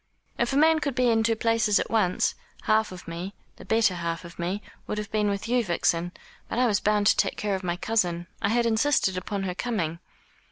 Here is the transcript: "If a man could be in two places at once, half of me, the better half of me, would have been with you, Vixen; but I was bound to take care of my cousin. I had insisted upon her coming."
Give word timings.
"If 0.39 0.51
a 0.51 0.57
man 0.57 0.79
could 0.79 0.95
be 0.95 1.11
in 1.11 1.21
two 1.21 1.35
places 1.35 1.79
at 1.79 1.91
once, 1.91 2.33
half 2.63 2.91
of 2.91 3.07
me, 3.07 3.35
the 3.57 3.65
better 3.65 3.93
half 3.93 4.25
of 4.25 4.39
me, 4.39 4.63
would 4.87 4.97
have 4.97 5.11
been 5.11 5.29
with 5.29 5.47
you, 5.47 5.63
Vixen; 5.63 6.11
but 6.49 6.57
I 6.57 6.65
was 6.65 6.79
bound 6.79 7.05
to 7.05 7.15
take 7.15 7.37
care 7.37 7.53
of 7.53 7.63
my 7.63 7.75
cousin. 7.77 8.25
I 8.41 8.49
had 8.49 8.65
insisted 8.65 9.15
upon 9.15 9.43
her 9.43 9.53
coming." 9.53 9.99